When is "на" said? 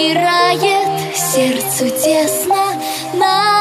3.14-3.59